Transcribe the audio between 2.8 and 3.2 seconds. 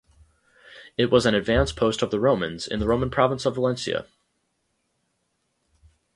Roman